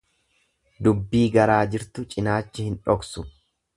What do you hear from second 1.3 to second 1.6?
garaa